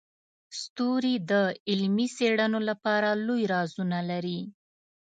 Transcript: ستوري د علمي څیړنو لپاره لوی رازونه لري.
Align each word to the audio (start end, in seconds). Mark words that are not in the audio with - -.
ستوري 0.59 1.15
د 1.31 1.31
علمي 1.69 2.07
څیړنو 2.17 2.59
لپاره 2.69 3.09
لوی 3.25 3.43
رازونه 3.53 3.99
لري. 4.09 4.39